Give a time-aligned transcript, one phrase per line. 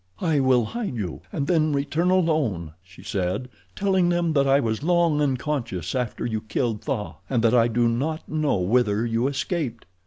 [0.19, 4.81] "I will hide you, and then return alone," she said, "telling them that I was
[4.81, 9.85] long unconscious after you killed Tha, and that I do not know whither you escaped."